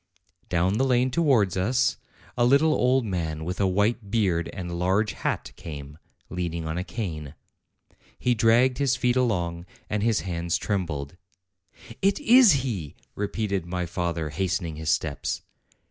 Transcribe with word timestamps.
Down 0.49 0.79
the 0.79 0.83
lane 0.83 1.11
towards 1.11 1.55
us 1.55 1.97
a 2.35 2.43
little 2.43 2.73
old 2.73 3.05
man 3.05 3.45
with 3.45 3.61
a 3.61 3.67
white 3.67 4.09
beard 4.09 4.49
and 4.51 4.67
a 4.67 4.73
large 4.73 5.13
hat 5.13 5.51
came, 5.55 5.99
leaning 6.27 6.65
on 6.65 6.75
a 6.75 6.83
cane. 6.83 7.35
He 8.17 8.33
dragged 8.33 8.79
his 8.79 8.95
feet 8.95 9.15
along, 9.15 9.67
and 9.91 10.01
his 10.01 10.21
hands 10.21 10.57
trembled. 10.57 11.17
"It 12.01 12.19
is 12.19 12.61
he!" 12.65 12.95
repeated 13.13 13.67
my 13.67 13.85
father, 13.85 14.31
hastening 14.31 14.75
his 14.75 14.89
steps. 14.89 15.43